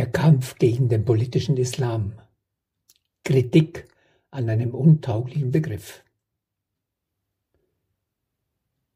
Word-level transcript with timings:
Der 0.00 0.10
Kampf 0.10 0.56
gegen 0.56 0.88
den 0.88 1.04
politischen 1.04 1.58
Islam. 1.58 2.14
Kritik 3.22 3.86
an 4.30 4.48
einem 4.48 4.74
untauglichen 4.74 5.50
Begriff. 5.50 6.02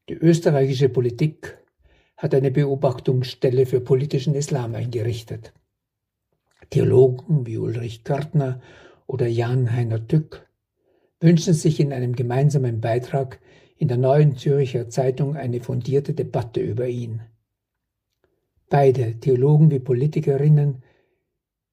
Die 0.09 0.15
österreichische 0.15 0.89
Politik 0.89 1.59
hat 2.17 2.33
eine 2.33 2.49
Beobachtungsstelle 2.49 3.67
für 3.67 3.81
politischen 3.81 4.33
Islam 4.33 4.73
eingerichtet. 4.73 5.53
Theologen 6.71 7.45
wie 7.45 7.59
Ulrich 7.59 8.03
Körtner 8.03 8.59
oder 9.05 9.27
Jan-Heiner 9.27 10.07
Tück 10.07 10.49
wünschen 11.19 11.53
sich 11.53 11.79
in 11.79 11.93
einem 11.93 12.15
gemeinsamen 12.15 12.81
Beitrag 12.81 13.39
in 13.77 13.89
der 13.89 13.97
Neuen 13.97 14.37
Zürcher 14.37 14.89
Zeitung 14.89 15.35
eine 15.35 15.61
fundierte 15.61 16.15
Debatte 16.15 16.61
über 16.61 16.87
ihn. 16.87 17.21
Beide, 18.69 19.19
Theologen 19.19 19.69
wie 19.69 19.77
Politikerinnen, 19.77 20.81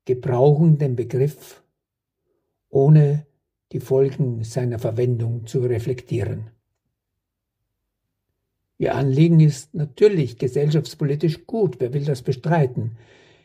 gebrauchen 0.04 0.78
den 0.78 0.96
Begriff, 0.96 1.62
ohne 2.68 3.26
die 3.72 3.80
Folgen 3.80 4.44
seiner 4.44 4.78
Verwendung 4.78 5.46
zu 5.46 5.60
reflektieren. 5.60 6.50
Ihr 8.78 8.94
Anliegen 8.94 9.40
ist 9.40 9.74
natürlich 9.74 10.38
gesellschaftspolitisch 10.38 11.46
gut, 11.46 11.76
wer 11.78 11.92
will 11.92 12.04
das 12.04 12.22
bestreiten? 12.22 12.96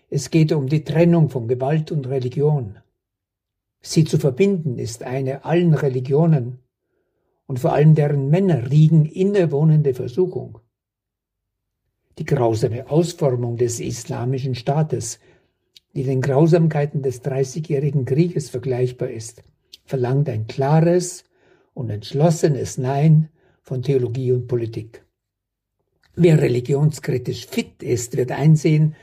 Es 0.09 0.32
geht 0.32 0.52
um 0.52 0.68
die 0.68 0.84
Trennung 0.84 1.30
von 1.30 1.48
Gewalt 1.48 1.91
und 1.91 2.08
Religion. 2.08 2.80
Sie 3.82 4.04
zu 4.04 4.18
verbinden 4.18 4.80
ist 4.80 5.04
eine 5.04 5.46
allen 5.46 5.74
Religionen 5.74 6.60
und 7.46 7.60
vor 7.60 7.74
allem 7.74 7.94
deren 7.94 8.30
Männer 8.30 8.71
Riegen 8.71 9.05
innewohnende 9.05 9.94
Versuchung. 9.94 10.60
Die 12.18 12.26
grausame 12.26 12.90
Ausformung 12.90 13.58
des 13.58 13.80
islamischen 13.80 14.55
Staates, 14.55 15.20
die 15.96 16.04
den 16.04 16.22
Grausamkeiten 16.22 17.02
des 17.02 17.22
Dreißigjährigen 17.22 18.05
Krieges 18.05 18.50
vergleichbar 18.50 19.09
ist, 19.09 19.43
verlangt 19.85 20.30
ein 20.30 20.48
klares 20.48 21.24
und 21.74 21.90
entschlossenes 21.90 22.77
Nein 22.77 23.30
von 23.62 23.82
Theologie 23.82 24.32
und 24.32 24.48
Politik. 24.48 25.04
Wer 26.15 26.41
religionskritisch 26.41 27.46
fit 27.46 27.84
ist, 27.84 28.18
wird 28.18 28.32
einsehen, 28.32 28.96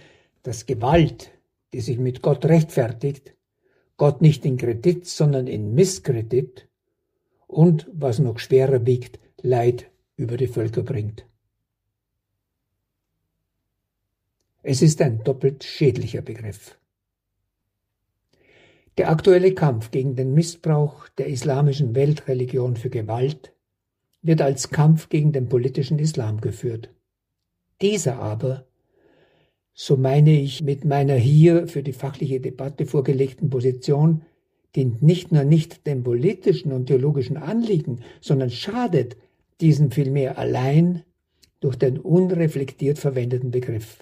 dass 0.43 0.67
Gewalt, 0.67 1.31
die 1.73 1.81
sich 1.81 1.99
mit 1.99 2.23
Gott 2.23 2.45
rechtfertigt, 2.45 3.35
Gott 3.97 4.21
nicht 4.21 4.45
in 4.45 4.57
Kredit, 4.57 5.07
sondern 5.07 5.47
in 5.47 5.75
Misskredit 5.75 6.69
und, 7.47 7.89
was 7.93 8.19
noch 8.19 8.39
schwerer 8.39 8.85
wiegt, 8.87 9.21
Leid 9.41 9.91
über 10.17 10.37
die 10.37 10.47
Völker 10.47 10.83
bringt. 10.83 11.27
Es 14.67 14.81
ist 14.81 15.03
ein 15.03 15.23
doppelt 15.23 15.63
schädlicher 15.63 16.23
Begriff. 16.23 16.79
Der 18.97 19.11
aktuelle 19.11 19.53
Kampf 19.53 19.91
gegen 19.91 20.17
den 20.17 20.33
Missbrauch 20.33 21.07
der 21.19 21.27
islamischen 21.27 21.95
Weltreligion 21.95 22.77
für 22.77 22.89
Gewalt 22.89 23.53
wird 24.23 24.41
als 24.41 24.71
Kampf 24.71 25.11
gegen 25.11 25.33
den 25.33 25.51
politischen 25.51 25.99
Islam 25.99 26.41
geführt. 26.41 26.89
Dieser 27.83 28.19
aber, 28.19 28.67
so 29.75 29.99
meine 29.99 30.41
ich 30.41 30.63
mit 30.63 30.87
meiner 30.87 31.17
hier 31.17 31.69
für 31.69 31.83
die 31.83 31.93
fachliche 31.93 32.41
Debatte 32.41 32.87
vorgelegten 32.87 33.51
Position, 33.51 34.23
dient 34.75 35.03
nicht 35.03 35.31
nur 35.31 35.45
nicht 35.45 35.87
dem 35.87 36.03
politischen 36.03 36.73
und 36.73 36.87
theologischen 36.87 37.37
Anliegen, 37.37 38.01
sondern 38.23 38.49
schadet 38.49 39.19
diesem 39.61 39.91
vielmehr 39.91 40.39
allein 40.39 41.03
durch 41.61 41.77
den 41.77 41.99
unreflektiert 41.99 42.99
verwendeten 42.99 43.51
Begriff. 43.51 43.99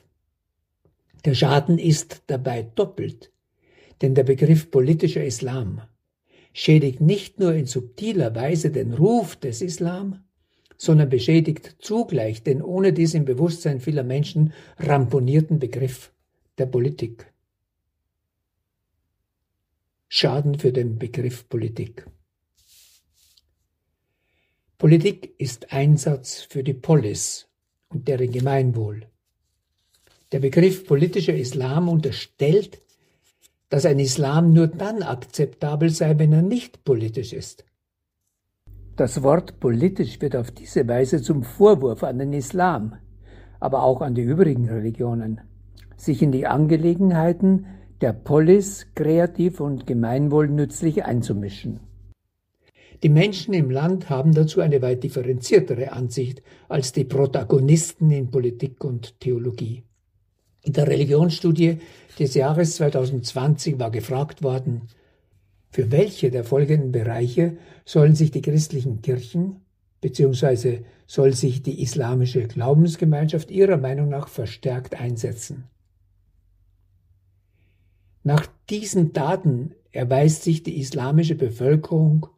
Der 1.25 1.34
Schaden 1.34 1.78
ist 1.78 2.23
dabei 2.27 2.62
doppelt, 2.62 3.33
denn 4.01 4.15
der 4.15 4.25
Begriff 4.25 4.70
politischer 4.70 5.25
Islam 5.25 5.83
schädigt 6.53 7.01
nicht 7.01 7.39
nur 7.39 7.55
in 7.55 7.67
subtiler 7.67 8.34
Weise 8.34 8.70
den 8.70 8.92
Ruf 8.92 9.37
des 9.37 9.62
Islam, 9.62 10.25
sondern 10.77 11.09
beschädigt 11.09 11.77
zugleich 11.78 12.43
den 12.43 12.61
ohne 12.61 12.93
dies 12.93 13.15
im 13.15 13.25
Bewusstsein 13.25 13.81
vieler 13.81 14.03
Menschen 14.03 14.53
ramponierten 14.78 15.61
Begriff 15.61 16.12
der 16.59 16.66
Politik. 16.66 17.32
Schaden 20.09 20.59
für 20.59 20.72
den 20.72 20.99
Begriff 20.99 21.49
Politik. 21.49 22.05
Politik 24.77 25.34
ist 25.38 25.72
Einsatz 25.72 26.43
für 26.43 26.65
die 26.65 26.75
Polis 26.75 27.49
und 27.88 28.09
deren 28.09 28.32
Gemeinwohl. 28.32 29.12
Der 30.32 30.41
Begriff 30.41 30.87
politischer 30.87 31.34
Islam 31.34 31.91
unterstellt, 31.91 32.81
dass 33.69 33.84
ein 33.84 33.98
Islam 33.98 34.54
nur 34.54 34.66
dann 34.66 35.03
akzeptabel 35.03 35.91
sei, 35.91 36.19
wenn 36.19 36.32
er 36.32 36.41
nicht 36.41 36.84
politisch 36.84 37.34
ist. 37.34 37.66
Das 38.97 39.22
Wort 39.22 39.60
politisch 39.60 40.22
wird 40.22 40.34
auf 40.37 40.50
diese 40.50 40.88
Weise 40.88 41.20
zum 41.20 41.43
Vorwurf 41.43 42.03
an 42.03 42.19
den 42.19 42.32
Islam, 42.32 42.94
aber 43.60 43.82
auch 43.82 44.00
an 44.00 44.15
die 44.15 44.22
übrigen 44.22 44.70
Religionen, 44.70 45.43
sich 45.97 46.22
in 46.22 46.32
die 46.32 46.47
Angelegenheiten 46.47 47.66
der 48.00 48.14
Polis 48.14 48.87
kreativ 48.94 49.60
und 49.60 49.87
gemeinwohlnützlich 49.87 51.04
einzumischen. 51.04 51.81
Die 53.03 53.10
Menschen 53.10 53.53
im 53.53 53.70
Land 53.70 54.09
haben 54.09 54.32
dazu 54.32 54.60
eine 54.60 54.81
weit 54.81 55.04
differenziertere 55.04 55.93
Ansicht 55.93 56.43
als 56.69 56.93
die 56.93 57.04
Protagonisten 57.04 58.10
in 58.10 58.31
Politik 58.31 58.82
und 58.84 59.20
Theologie. 59.20 59.84
In 60.62 60.73
der 60.73 60.87
Religionsstudie 60.87 61.78
des 62.19 62.34
Jahres 62.34 62.77
2020 62.77 63.78
war 63.78 63.91
gefragt 63.91 64.43
worden, 64.43 64.83
für 65.71 65.91
welche 65.91 66.31
der 66.31 66.45
folgenden 66.45 66.93
Bereiche 66.93 67.56
sollen 67.84 68.15
sich 68.15 68.31
die 68.31 68.43
christlichen 68.43 69.03
Kirchen 69.03 69.62
bzw. 70.00 70.81
soll 71.06 71.33
sich 71.33 71.62
die 71.62 71.83
islamische 71.83 72.47
Glaubensgemeinschaft 72.47 73.50
ihrer 73.50 73.78
Meinung 73.78 74.09
nach 74.09 74.28
verstärkt 74.28 75.00
einsetzen? 75.00 75.65
Nach 78.23 78.47
diesen 78.71 79.12
Daten 79.12 79.75
erweist 79.91 80.44
sich 80.44 80.62
die 80.62 80.79
islamische 80.79 81.34
Bevölkerung 81.34 82.29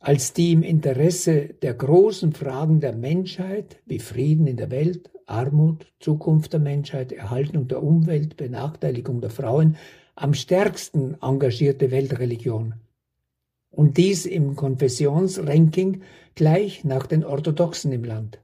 als 0.00 0.32
die 0.32 0.52
im 0.52 0.62
Interesse 0.62 1.54
der 1.62 1.74
großen 1.74 2.32
Fragen 2.32 2.80
der 2.80 2.94
Menschheit 2.94 3.80
wie 3.86 4.00
Frieden 4.00 4.46
in 4.46 4.56
der 4.56 4.70
Welt, 4.70 5.10
Armut, 5.26 5.86
Zukunft 6.00 6.52
der 6.52 6.60
Menschheit, 6.60 7.12
Erhaltung 7.12 7.68
der 7.68 7.82
Umwelt, 7.82 8.36
Benachteiligung 8.36 9.20
der 9.20 9.30
Frauen 9.30 9.76
am 10.14 10.34
stärksten 10.34 11.16
engagierte 11.20 11.90
Weltreligion. 11.90 12.74
Und 13.70 13.96
dies 13.96 14.26
im 14.26 14.54
Konfessionsranking 14.54 16.02
gleich 16.34 16.84
nach 16.84 17.06
den 17.06 17.24
Orthodoxen 17.24 17.92
im 17.92 18.04
Land. 18.04 18.38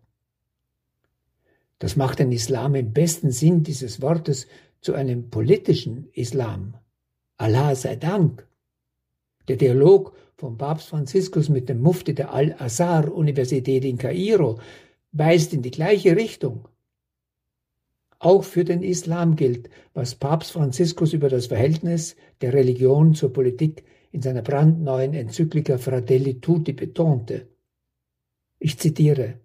Das 1.78 1.96
macht 1.96 2.18
den 2.18 2.32
Islam 2.32 2.74
im 2.74 2.92
besten 2.92 3.30
Sinn 3.30 3.62
dieses 3.62 4.02
Wortes 4.02 4.46
zu 4.80 4.94
einem 4.94 5.30
politischen 5.30 6.08
Islam. 6.12 6.74
Allah 7.36 7.74
sei 7.74 7.96
Dank. 7.96 8.46
Der 9.48 9.56
Dialog 9.56 10.14
von 10.36 10.58
Papst 10.58 10.88
Franziskus 10.88 11.48
mit 11.48 11.68
dem 11.68 11.80
Mufti 11.80 12.14
der 12.14 12.32
Al-Azhar-Universität 12.32 13.84
in 13.84 13.98
Kairo 13.98 14.58
weist 15.12 15.52
in 15.54 15.62
die 15.62 15.70
gleiche 15.70 16.16
Richtung. 16.16 16.68
Auch 18.22 18.44
für 18.44 18.64
den 18.64 18.82
Islam 18.82 19.34
gilt, 19.34 19.70
was 19.94 20.14
Papst 20.14 20.52
Franziskus 20.52 21.14
über 21.14 21.30
das 21.30 21.46
Verhältnis 21.46 22.16
der 22.42 22.52
Religion 22.52 23.14
zur 23.14 23.32
Politik 23.32 23.82
in 24.12 24.20
seiner 24.20 24.42
brandneuen 24.42 25.14
Enzyklika 25.14 25.78
Fratelli 25.78 26.38
Tutti 26.38 26.74
betonte. 26.74 27.48
Ich 28.58 28.78
zitiere 28.78 29.40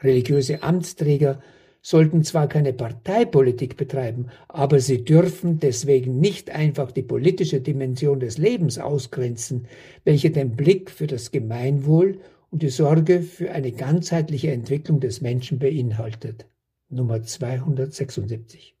Religiöse 0.00 0.62
Amtsträger 0.62 1.42
sollten 1.82 2.22
zwar 2.22 2.48
keine 2.48 2.72
Parteipolitik 2.72 3.76
betreiben, 3.76 4.26
aber 4.46 4.78
sie 4.78 5.04
dürfen 5.04 5.58
deswegen 5.58 6.20
nicht 6.20 6.50
einfach 6.50 6.92
die 6.92 7.02
politische 7.02 7.60
Dimension 7.60 8.20
des 8.20 8.38
Lebens 8.38 8.78
ausgrenzen, 8.78 9.66
welche 10.04 10.30
den 10.30 10.54
Blick 10.54 10.88
für 10.88 11.08
das 11.08 11.32
Gemeinwohl 11.32 12.20
und 12.50 12.62
die 12.62 12.68
Sorge 12.68 13.22
für 13.22 13.50
eine 13.50 13.72
ganzheitliche 13.72 14.52
Entwicklung 14.52 15.00
des 15.00 15.20
Menschen 15.20 15.58
beinhaltet. 15.58 16.46
Nummer 16.88 17.22
276. 17.22 18.76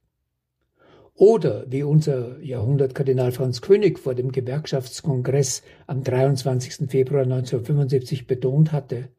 Oder 1.14 1.70
wie 1.70 1.82
unser 1.82 2.38
Jahrhundertkardinal 2.40 3.32
Franz 3.32 3.62
König 3.62 3.98
vor 3.98 4.14
dem 4.14 4.32
Gewerkschaftskongress 4.32 5.62
am 5.86 6.02
23. 6.02 6.90
Februar 6.90 7.22
1975 7.22 8.26
betont 8.26 8.72
hatte, 8.72 9.10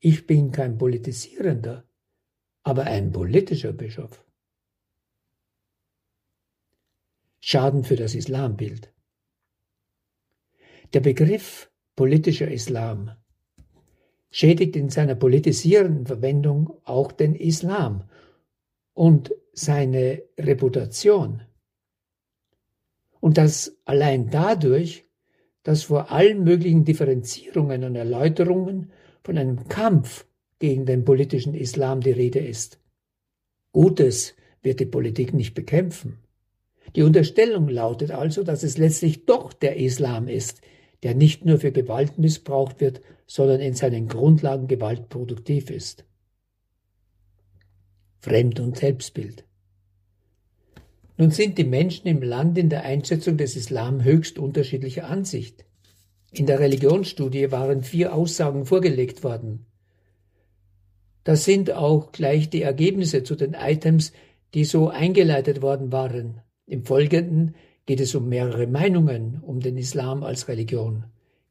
ich 0.00 0.26
bin 0.26 0.50
kein 0.50 0.78
politisierender, 0.78 1.84
aber 2.64 2.84
ein 2.84 3.12
politischer 3.12 3.72
Bischof. 3.72 4.24
Schaden 7.40 7.84
für 7.84 7.96
das 7.96 8.14
Islambild. 8.14 8.92
Der 10.92 11.00
Begriff 11.00 11.70
politischer 11.94 12.50
Islam 12.50 13.12
schädigt 14.30 14.76
in 14.76 14.90
seiner 14.90 15.14
politisierenden 15.14 16.06
Verwendung 16.06 16.78
auch 16.84 17.12
den 17.12 17.34
Islam 17.34 18.04
und 18.94 19.34
seine 19.52 20.22
Reputation 20.38 21.42
Und 23.20 23.36
das 23.38 23.76
allein 23.84 24.30
dadurch, 24.30 25.04
dass 25.62 25.84
vor 25.84 26.10
allen 26.10 26.44
möglichen 26.44 26.84
Differenzierungen 26.84 27.84
und 27.84 27.96
Erläuterungen 27.96 28.92
von 29.22 29.36
einem 29.36 29.68
Kampf 29.68 30.26
gegen 30.58 30.86
den 30.86 31.04
politischen 31.04 31.54
Islam 31.54 32.00
die 32.00 32.12
Rede 32.12 32.38
ist. 32.38 32.80
Gutes 33.72 34.34
wird 34.62 34.80
die 34.80 34.86
Politik 34.86 35.34
nicht 35.34 35.54
bekämpfen. 35.54 36.18
Die 36.96 37.02
Unterstellung 37.02 37.68
lautet 37.68 38.10
also, 38.10 38.42
dass 38.42 38.62
es 38.62 38.78
letztlich 38.78 39.26
doch 39.26 39.52
der 39.52 39.76
Islam 39.76 40.28
ist, 40.28 40.62
der 41.02 41.14
nicht 41.14 41.44
nur 41.44 41.58
für 41.58 41.72
Gewalt 41.72 42.18
missbraucht 42.18 42.80
wird, 42.80 43.00
sondern 43.26 43.60
in 43.60 43.74
seinen 43.74 44.08
Grundlagen 44.08 44.66
gewaltproduktiv 44.66 45.70
ist. 45.70 46.04
Fremd- 48.20 48.58
und 48.58 48.76
Selbstbild. 48.76 49.44
Nun 51.16 51.30
sind 51.30 51.58
die 51.58 51.64
Menschen 51.64 52.06
im 52.06 52.22
Land 52.22 52.58
in 52.58 52.68
der 52.68 52.84
Einschätzung 52.84 53.36
des 53.36 53.56
Islam 53.56 54.04
höchst 54.04 54.38
unterschiedlicher 54.38 55.08
Ansicht. 55.08 55.64
In 56.32 56.46
der 56.46 56.60
Religionsstudie 56.60 57.50
waren 57.50 57.82
vier 57.82 58.14
Aussagen 58.14 58.66
vorgelegt 58.66 59.24
worden. 59.24 59.66
Das 61.24 61.44
sind 61.44 61.72
auch 61.72 62.12
gleich 62.12 62.50
die 62.50 62.62
Ergebnisse 62.62 63.22
zu 63.22 63.34
den 63.34 63.54
Items, 63.54 64.12
die 64.54 64.64
so 64.64 64.88
eingeleitet 64.88 65.60
worden 65.60 65.92
waren. 65.92 66.40
Im 66.66 66.84
Folgenden 66.84 67.54
geht 67.88 68.00
es 68.00 68.14
um 68.14 68.28
mehrere 68.28 68.66
Meinungen 68.66 69.40
um 69.40 69.60
den 69.60 69.78
Islam 69.78 70.22
als 70.22 70.46
Religion. 70.46 71.04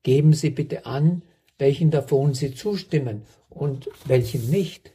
Geben 0.03 0.33
Sie 0.33 0.51
bitte 0.51 0.85
an, 0.85 1.23
welchen 1.57 1.89
davon 1.89 2.35
Sie 2.35 2.53
zustimmen 2.53 3.23
und 3.49 3.89
welchen 4.05 4.47
nicht. 4.51 4.93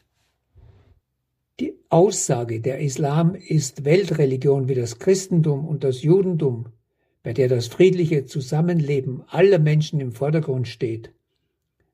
Die 1.58 1.74
Aussage, 1.88 2.60
der 2.60 2.78
Islam 2.78 3.34
ist 3.34 3.84
Weltreligion 3.84 4.68
wie 4.68 4.76
das 4.76 5.00
Christentum 5.00 5.66
und 5.66 5.82
das 5.82 6.04
Judentum, 6.04 6.66
bei 7.24 7.32
der 7.32 7.48
das 7.48 7.66
friedliche 7.66 8.24
Zusammenleben 8.24 9.24
aller 9.26 9.58
Menschen 9.58 9.98
im 9.98 10.12
Vordergrund 10.12 10.68
steht, 10.68 11.10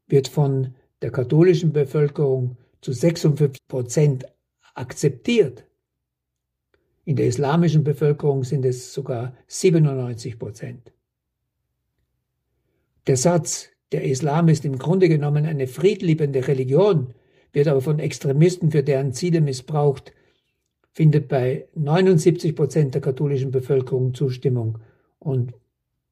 wird 0.08 0.28
von 0.28 0.74
der 1.00 1.10
katholischen 1.10 1.72
Bevölkerung 1.72 2.58
zu 2.82 2.92
56 2.92 3.66
Prozent 3.66 4.26
akzeptiert. 4.74 5.64
In 7.08 7.16
der 7.16 7.26
islamischen 7.26 7.84
Bevölkerung 7.84 8.44
sind 8.44 8.66
es 8.66 8.92
sogar 8.92 9.34
97 9.46 10.38
Prozent. 10.38 10.92
Der 13.06 13.16
Satz, 13.16 13.70
der 13.92 14.04
Islam 14.04 14.48
ist 14.48 14.66
im 14.66 14.76
Grunde 14.76 15.08
genommen 15.08 15.46
eine 15.46 15.68
friedliebende 15.68 16.46
Religion, 16.46 17.14
wird 17.54 17.66
aber 17.66 17.80
von 17.80 17.98
Extremisten 17.98 18.70
für 18.72 18.82
deren 18.82 19.14
Ziele 19.14 19.40
missbraucht, 19.40 20.12
findet 20.92 21.28
bei 21.28 21.66
79 21.76 22.54
Prozent 22.54 22.92
der 22.92 23.00
katholischen 23.00 23.52
Bevölkerung 23.52 24.12
Zustimmung 24.12 24.76
und 25.18 25.54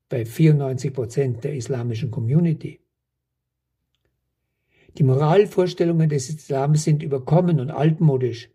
bei 0.08 0.24
94 0.24 0.94
Prozent 0.94 1.44
der 1.44 1.56
islamischen 1.56 2.10
Community. 2.10 2.80
Die 4.96 5.04
Moralvorstellungen 5.04 6.08
des 6.08 6.30
Islams 6.30 6.84
sind 6.84 7.02
überkommen 7.02 7.60
und 7.60 7.70
altmodisch. 7.70 8.48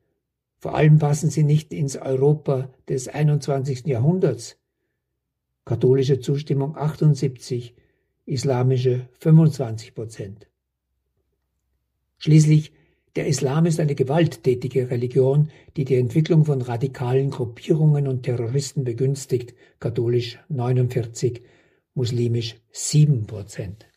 Vor 0.62 0.76
allem 0.76 1.00
passen 1.00 1.32
sie 1.32 1.44
nicht 1.44 1.74
ins 1.74 1.98
Europa 1.98 2.70
des 2.88 3.08
21. 3.08 3.88
Jahrhunderts. 3.88 4.60
Katholische 5.66 6.20
Zustimmung 6.20 6.78
78, 6.78 7.76
islamische 8.26 9.10
25 9.20 9.96
Prozent. 9.96 10.48
Schließlich, 12.20 12.74
der 13.16 13.26
Islam 13.26 13.66
ist 13.66 13.80
eine 13.80 13.96
gewalttätige 13.96 14.92
Religion, 14.92 15.50
die 15.78 15.84
die 15.84 15.96
Entwicklung 15.96 16.46
von 16.46 16.62
radikalen 16.62 17.32
Gruppierungen 17.32 18.08
und 18.08 18.22
Terroristen 18.22 18.84
begünstigt, 18.84 19.56
katholisch 19.80 20.38
49, 20.50 21.42
muslimisch 21.96 22.62
7 22.72 23.26
Prozent. 23.26 23.88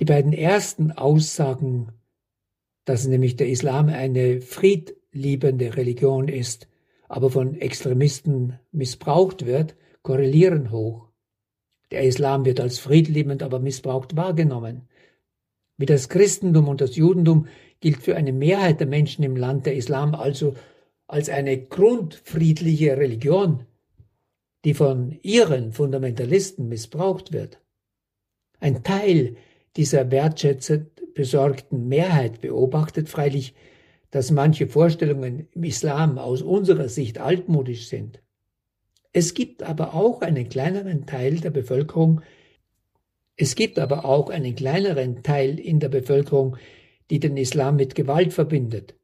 Die 0.00 0.06
beiden 0.06 0.32
ersten 0.32 0.90
Aussagen, 0.90 1.92
dass 2.84 3.06
nämlich 3.06 3.36
der 3.36 3.48
Islam 3.48 3.88
eine 3.88 4.40
friedliebende 4.40 5.76
Religion 5.76 6.28
ist, 6.28 6.68
aber 7.08 7.30
von 7.30 7.60
Extremisten 7.60 8.58
missbraucht 8.72 9.46
wird, 9.46 9.76
korrelieren 10.02 10.70
hoch. 10.70 11.08
Der 11.90 12.02
Islam 12.02 12.44
wird 12.44 12.58
als 12.58 12.78
friedliebend, 12.78 13.42
aber 13.42 13.60
missbraucht 13.60 14.16
wahrgenommen. 14.16 14.88
Wie 15.76 15.86
das 15.86 16.08
Christentum 16.08 16.68
und 16.68 16.80
das 16.80 16.96
Judentum 16.96 17.46
gilt 17.80 17.98
für 17.98 18.16
eine 18.16 18.32
Mehrheit 18.32 18.80
der 18.80 18.86
Menschen 18.86 19.24
im 19.24 19.36
Land 19.36 19.66
der 19.66 19.74
Islam 19.74 20.14
also 20.14 20.54
als 21.06 21.28
eine 21.28 21.60
grundfriedliche 21.60 22.96
Religion, 22.96 23.66
die 24.64 24.74
von 24.74 25.18
ihren 25.22 25.72
Fundamentalisten 25.72 26.68
missbraucht 26.68 27.32
wird. 27.32 27.60
Ein 28.60 28.82
Teil 28.84 29.36
dieser 29.76 30.10
wertschätzend 30.10 30.91
besorgten 31.14 31.88
Mehrheit 31.88 32.40
beobachtet 32.40 33.08
freilich, 33.08 33.54
dass 34.10 34.30
manche 34.30 34.66
Vorstellungen 34.66 35.48
im 35.52 35.64
Islam 35.64 36.18
aus 36.18 36.42
unserer 36.42 36.88
Sicht 36.88 37.18
altmodisch 37.18 37.88
sind. 37.88 38.22
Es 39.12 39.34
gibt 39.34 39.62
aber 39.62 39.94
auch 39.94 40.20
einen 40.22 40.48
kleineren 40.48 41.06
Teil 41.06 41.40
der 41.40 41.50
Bevölkerung, 41.50 42.22
es 43.36 43.54
gibt 43.54 43.78
aber 43.78 44.04
auch 44.04 44.30
einen 44.30 44.54
kleineren 44.54 45.22
Teil 45.22 45.58
in 45.58 45.80
der 45.80 45.88
Bevölkerung, 45.88 46.56
die 47.10 47.18
den 47.18 47.36
Islam 47.36 47.76
mit 47.76 47.94
Gewalt 47.94 48.32
verbindet. 48.32 48.94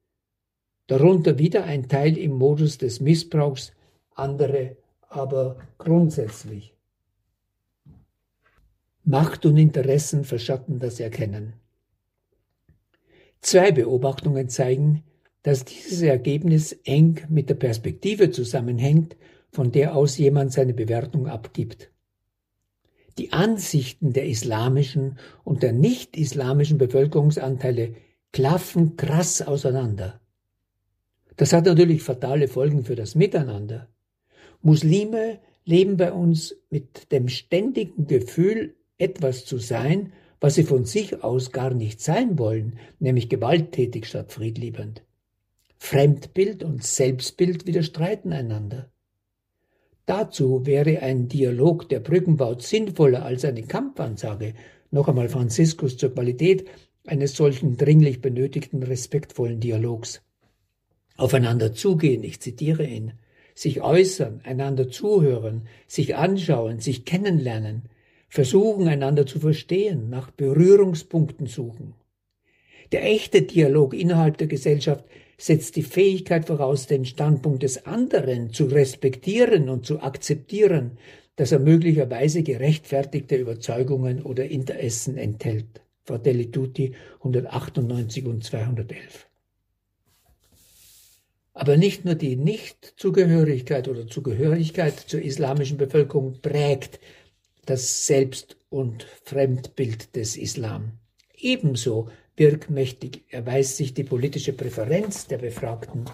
Darunter 0.87 1.39
wieder 1.39 1.65
ein 1.65 1.89
Teil 1.89 2.17
im 2.17 2.33
Modus 2.33 2.79
des 2.79 3.01
Missbrauchs, 3.01 3.73
andere 4.15 4.77
aber 5.09 5.57
grundsätzlich. 5.79 6.75
Macht 9.05 9.47
und 9.47 9.57
Interessen 9.57 10.25
verschatten 10.25 10.79
das 10.79 11.01
Erkennen. 11.01 11.55
Zwei 13.41 13.73
Beobachtungen 13.73 14.49
zeigen, 14.49 15.05
dass 15.43 15.65
dieses 15.65 16.03
Ergebnis 16.03 16.73
eng 16.85 17.21
mit 17.29 17.49
der 17.49 17.55
Perspektive 17.55 18.31
zusammenhängt, 18.31 19.17
von 19.51 19.73
der 19.73 19.97
aus 19.97 20.19
jemand 20.19 20.53
seine 20.53 20.75
Bewertung 20.75 21.27
abgibt. 21.27 21.91
Die 23.17 23.33
Ansichten 23.33 24.13
der 24.13 24.27
islamischen 24.27 25.19
und 25.45 25.63
der 25.63 25.73
nicht-islamischen 25.73 26.79
Bevölkerungsanteile 26.79 27.95
klaffen 28.33 28.97
krass 28.97 29.43
auseinander. 29.43 30.21
Das 31.37 31.53
hat 31.53 31.67
natürlich 31.67 32.03
fatale 32.03 32.49
Folgen 32.49 32.85
für 32.85 32.95
das 32.95 33.15
Miteinander. 33.15 33.89
Muslime 34.61 35.39
leben 35.65 35.97
bei 35.97 36.13
uns 36.13 36.57
mit 36.71 37.11
dem 37.13 37.29
ständigen 37.29 38.07
Gefühl, 38.07 38.75
etwas 38.99 39.45
zu 39.45 39.59
sein, 39.59 40.13
was 40.41 40.55
sie 40.55 40.65
von 40.65 40.85
sich 40.85 41.23
aus 41.25 41.53
gar 41.53 41.75
nicht 41.75 42.01
sein 42.01 42.39
wollen, 42.39 42.79
nämlich 42.99 43.29
gewalttätig 43.29 44.07
statt 44.07 44.33
friedliebend. 44.33 45.03
Fremdbild 45.79 46.63
und 46.63 46.83
Selbstbild 46.85 47.67
widerstreiten 47.67 48.33
einander. 48.33 48.91
Dazu 50.07 50.65
wäre 50.65 51.03
ein 51.03 51.29
Dialog, 51.29 51.89
der 51.89 52.01
Brücken 52.01 52.37
baut, 52.37 52.63
sinnvoller 52.63 53.25
als 53.25 53.45
eine 53.45 53.63
Kampfansage. 53.63 54.55
Noch 54.91 55.09
einmal 55.09 55.29
Franziskus 55.29 55.97
zur 55.97 56.15
Qualität 56.15 56.67
eines 57.07 57.35
solchen 57.37 57.77
dringlich 57.77 58.21
benötigten 58.21 58.83
respektvollen 58.83 59.61
Dialogs. 59.61 60.23
Aufeinander 61.17 61.73
zugehen, 61.73 62.23
ich 62.23 62.41
zitiere 62.41 62.87
ihn, 62.87 63.13
sich 63.55 63.83
äußern, 63.83 64.41
einander 64.45 64.89
zuhören, 64.89 65.67
sich 65.87 66.17
anschauen, 66.17 66.81
sich 66.81 67.05
kennenlernen, 67.05 67.83
versuchen 68.29 68.89
einander 68.89 69.27
zu 69.27 69.41
verstehen, 69.41 70.11
nach 70.11 70.31
Berührungspunkten 70.31 71.47
suchen. 71.47 71.95
Der 72.93 73.05
echte 73.05 73.43
Dialog 73.43 73.95
innerhalb 73.95 74.39
der 74.39 74.47
Gesellschaft 74.47 75.05
setzt 75.37 75.77
die 75.77 75.83
Fähigkeit 75.83 76.47
voraus, 76.47 76.87
den 76.87 77.05
Standpunkt 77.05 77.63
des 77.63 77.87
anderen 77.87 78.53
zu 78.53 78.67
respektieren 78.67 79.69
und 79.69 79.87
zu 79.87 80.01
akzeptieren, 80.01 80.99
dass 81.37 81.53
er 81.53 81.61
möglicherweise 81.61 82.43
gerechtfertigte 82.43 83.37
Überzeugungen 83.37 84.23
oder 84.23 84.45
Interessen 84.47 85.17
enthält. 85.17 85.83
Fratelli 86.05 86.51
Tutti 86.51 86.95
198 87.19 88.27
und 88.27 88.43
211. 88.43 89.29
Aber 91.53 91.77
nicht 91.77 92.05
nur 92.05 92.15
die 92.15 92.37
Nichtzugehörigkeit 92.37 93.89
oder 93.89 94.07
Zugehörigkeit 94.07 94.99
zur 94.99 95.21
islamischen 95.23 95.77
Bevölkerung 95.77 96.41
prägt 96.41 96.99
das 97.69 98.07
Selbst- 98.07 98.57
und 98.71 99.07
Fremdbild 99.25 100.17
des 100.17 100.37
Islam. 100.37 100.93
Ebenso 101.37 102.09
wirkmächtig 102.37 103.25
erweist 103.29 103.77
sich 103.77 103.93
die 103.93 104.05
politische 104.05 104.55
Präferenz 104.55 105.27
der 105.27 105.39
Befragten. 105.39 106.07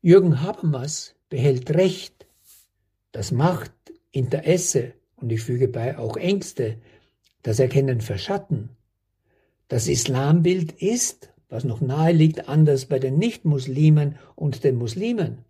Jürgen 0.00 0.40
Habermas 0.40 1.16
behält 1.28 1.70
Recht, 1.70 2.26
das 3.10 3.32
Macht, 3.32 3.72
Interesse 4.12 4.92
und 5.16 5.32
ich 5.32 5.42
füge 5.42 5.66
bei 5.66 5.98
auch 5.98 6.16
Ängste, 6.16 6.76
das 7.42 7.58
Erkennen 7.58 8.00
verschatten. 8.00 8.70
Das 9.66 9.88
Islambild 9.88 10.72
ist, 10.72 11.30
was 11.48 11.64
noch 11.64 11.80
nahe 11.80 12.12
liegt, 12.12 12.48
anders 12.48 12.86
bei 12.86 12.98
den 12.98 13.18
Nichtmuslimen 13.18 14.18
und 14.36 14.62
den 14.62 14.76
Muslimen. 14.76 15.44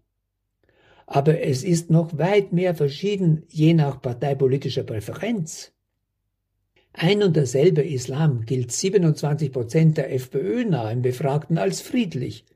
Aber 1.12 1.42
es 1.42 1.62
ist 1.62 1.90
noch 1.90 2.16
weit 2.16 2.54
mehr 2.54 2.74
verschieden 2.74 3.42
je 3.50 3.74
nach 3.74 4.00
parteipolitischer 4.00 4.82
Präferenz. 4.82 5.72
Ein 6.94 7.22
und 7.22 7.36
derselbe 7.36 7.82
Islam 7.82 8.46
gilt 8.46 8.72
27 8.72 9.52
Prozent 9.52 9.98
der 9.98 10.10
FPÖ-nahen 10.10 11.02
Befragten 11.02 11.58
als 11.58 11.82
friedlich. 11.82 12.46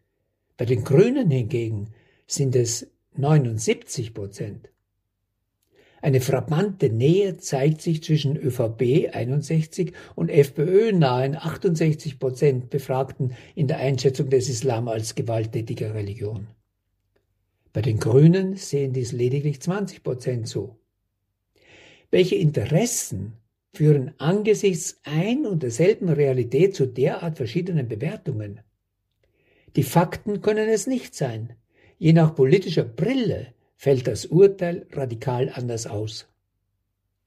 Bei 0.57 0.65
den 0.65 0.85
Grünen 0.85 1.31
hingegen 1.31 1.89
sind 2.27 2.57
es 2.57 2.91
79 3.17 4.15
Prozent. 4.15 4.71
Eine 6.01 6.23
frappante 6.23 6.89
Nähe 6.89 7.37
zeigt 7.37 7.83
sich 7.83 8.03
zwischen 8.03 8.39
ÖVP 8.39 9.11
61 9.13 9.93
und 10.15 10.31
FPÖ-nahen 10.31 11.37
68 11.37 12.19
Prozent 12.19 12.71
Befragten 12.71 13.35
in 13.55 13.69
der 13.69 13.81
Einschätzung 13.81 14.31
des 14.31 14.49
Islam 14.49 14.89
als 14.89 15.15
gewalttätige 15.15 15.93
Religion. 15.93 16.47
Bei 17.77 17.83
den 17.83 18.01
Grünen 18.01 18.57
sehen 18.57 18.95
dies 18.95 19.13
lediglich 19.13 19.61
20 19.61 20.03
Prozent 20.03 20.49
so. 20.49 20.79
Welche 22.11 22.37
Interessen 22.37 23.35
führen 23.75 24.15
angesichts 24.17 24.99
ein 25.05 25.45
und 25.45 25.63
derselben 25.63 26.09
Realität 26.09 26.75
zu 26.75 26.87
derart 26.87 27.37
verschiedenen 27.37 27.87
Bewertungen? 27.87 28.61
Die 29.77 29.83
Fakten 29.83 30.41
können 30.41 30.71
es 30.71 30.87
nicht 30.87 31.15
sein. 31.15 31.53
Je 31.99 32.15
nach 32.15 32.35
politischer 32.35 32.85
Brille 32.85 33.49
fällt 33.77 34.07
das 34.07 34.25
Urteil 34.25 34.87
radikal 34.93 35.53
anders 35.53 35.87
aus. 35.87 36.29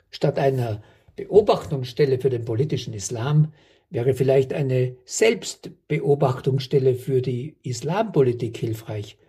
Statt 0.09 0.39
einer 0.39 0.81
Beobachtungsstelle 1.15 2.17
für 2.17 2.31
den 2.31 2.43
politischen 2.43 2.95
Islam 2.95 3.53
wäre 3.91 4.15
vielleicht 4.15 4.53
eine 4.53 4.95
Selbstbeobachtungsstelle 5.05 6.95
für 6.95 7.21
die 7.21 7.55
Islampolitik 7.61 8.57
hilfreich 8.57 9.19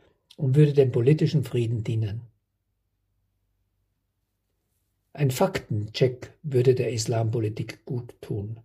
und 0.40 0.56
würde 0.56 0.72
dem 0.72 0.90
politischen 0.90 1.44
Frieden 1.44 1.84
dienen. 1.84 2.22
Ein 5.12 5.30
Faktencheck 5.30 6.32
würde 6.42 6.74
der 6.74 6.92
Islampolitik 6.92 7.84
gut 7.84 8.14
tun. 8.22 8.58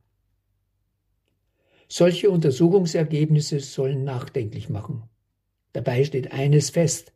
Solche 1.90 2.30
Untersuchungsergebnisse 2.30 3.60
sollen 3.60 4.06
nachdenklich 4.06 4.70
machen. 4.70 5.04
Dabei 5.74 6.06
steht 6.06 6.32
eines 6.32 6.70
fest. 6.70 7.12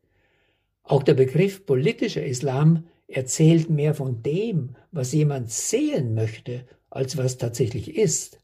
Auch 0.83 1.03
der 1.03 1.13
Begriff 1.13 1.65
politischer 1.65 2.25
Islam 2.25 2.85
erzählt 3.07 3.69
mehr 3.69 3.95
von 3.95 4.21
dem, 4.23 4.75
was 4.91 5.13
jemand 5.13 5.51
sehen 5.51 6.13
möchte, 6.15 6.65
als 6.89 7.15
was 7.15 7.37
tatsächlich 7.37 7.95
ist. 7.95 8.41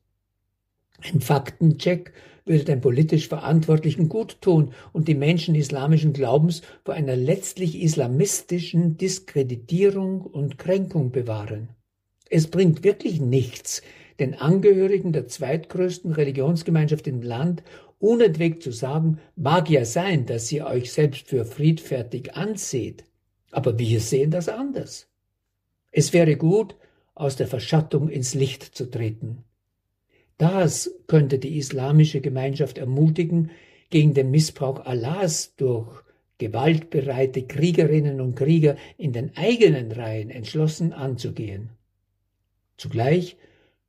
Ein 1.02 1.20
Faktencheck 1.20 2.14
würde 2.46 2.64
den 2.64 2.82
politisch 2.82 3.28
Verantwortlichen 3.28 4.08
gut 4.08 4.40
tun 4.42 4.72
und 4.94 5.08
die 5.08 5.16
Menschen 5.16 5.56
islamischen 5.56 6.14
Glaubens 6.14 6.62
vor 6.84 6.94
einer 6.94 7.16
letztlich 7.16 7.82
islamistischen 7.82 8.98
Diskreditierung 8.98 10.22
und 10.22 10.58
Kränkung 10.58 11.12
bewahren. 11.12 11.70
Es 12.30 12.48
bringt 12.48 12.84
wirklich 12.84 13.20
nichts, 13.20 13.82
den 14.20 14.36
Angehörigen 14.36 15.12
der 15.12 15.28
zweitgrößten 15.28 16.12
Religionsgemeinschaft 16.12 17.08
im 17.08 17.22
Land 17.22 17.64
unentwegt 18.00 18.64
zu 18.64 18.72
sagen, 18.72 19.20
mag 19.36 19.70
ja 19.70 19.86
sein, 19.86 20.26
dass 20.26 20.52
ihr 20.52 20.66
euch 20.66 20.92
selbst 20.94 21.28
für 21.28 21.46
friedfertig 21.46 22.36
anseht, 22.36 23.04
aber 23.52 23.80
wir 23.80 24.00
sehen 24.00 24.32
das 24.32 24.50
anders. 24.50 25.08
Es 25.92 26.14
wäre 26.14 26.36
gut, 26.36 26.76
aus 27.14 27.38
der 27.38 27.48
Verschattung 27.48 28.10
ins 28.10 28.34
Licht 28.34 28.64
zu 28.64 28.90
treten. 28.90 29.46
Das 30.38 30.92
könnte 31.08 31.40
die 31.40 31.58
islamische 31.58 32.22
Gemeinschaft 32.22 32.78
ermutigen, 32.78 33.52
gegen 33.90 34.14
den 34.14 34.32
Missbrauch 34.32 34.86
Allahs 34.86 35.56
durch 35.56 36.04
gewaltbereite 36.38 37.44
Kriegerinnen 37.44 38.20
und 38.20 38.36
Krieger 38.36 38.76
in 38.98 39.14
den 39.14 39.38
eigenen 39.38 39.92
Reihen 39.92 40.30
entschlossen 40.30 40.92
anzugehen. 40.92 41.70
Zugleich 42.78 43.38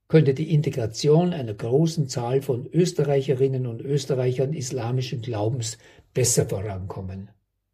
könnte 0.08 0.34
die 0.34 0.54
Integration 0.54 1.32
einer 1.32 1.54
großen 1.54 2.08
Zahl 2.08 2.42
von 2.42 2.68
Österreicherinnen 2.72 3.66
und 3.66 3.80
Österreichern 3.80 4.52
islamischen 4.52 5.22
Glaubens 5.22 5.78
besser 6.14 6.48
vorankommen. 6.48 7.30